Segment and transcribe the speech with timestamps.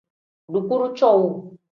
[0.53, 1.31] Dukuru cowuu.